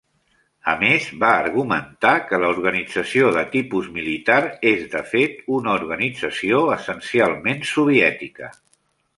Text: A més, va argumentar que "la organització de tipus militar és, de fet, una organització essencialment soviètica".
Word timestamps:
A 0.71 0.73
més, 0.83 1.03
va 1.23 1.27
argumentar 1.41 2.13
que 2.31 2.39
"la 2.43 2.49
organització 2.53 3.29
de 3.37 3.43
tipus 3.57 3.89
militar 3.99 4.39
és, 4.71 4.89
de 4.95 5.05
fet, 5.13 5.39
una 5.59 5.77
organització 5.83 6.65
essencialment 6.81 7.63
soviètica". 7.75 8.51